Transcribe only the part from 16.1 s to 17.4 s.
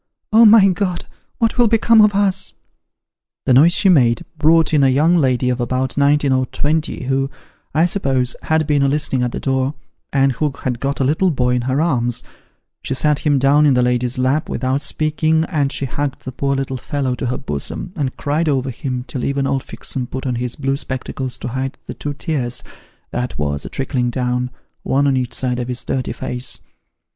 the poor little fellow to her